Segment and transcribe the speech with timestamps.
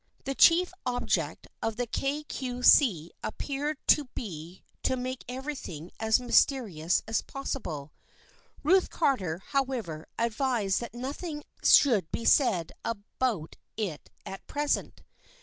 [0.23, 6.19] The chief object of the Kay Cue See appeared to be to make everything as
[6.19, 7.93] mys terious as possible.
[8.63, 15.03] Ruth Carter, however, advised that nothing should be said about it at present.